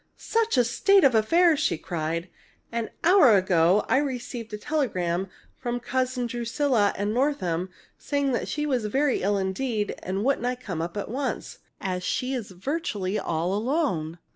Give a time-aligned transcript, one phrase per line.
[0.17, 2.27] "Such a state of affairs!" she cried.
[2.71, 5.27] "An hour ago I received a telegram
[5.59, 10.81] from Cousin Drusilla in Northam saying she was very ill indeed and wouldn't I come
[10.81, 14.17] up at once, as she was virtually all alone.